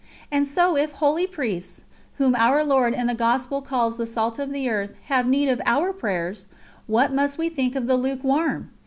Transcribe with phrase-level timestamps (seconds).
[0.31, 1.83] And so if holy Priests,
[2.15, 5.61] whom Our Lord in the Gospel calls the salt of the earth, have need of
[5.63, 6.47] our prayers,
[6.87, 8.71] what must we think of the lukewarm?